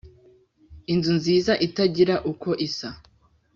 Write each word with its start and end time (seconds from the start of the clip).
inzu 0.93 1.11
nziza 1.19 1.53
itagira 1.67 2.15
uko 2.31 2.49
isa 2.67 2.89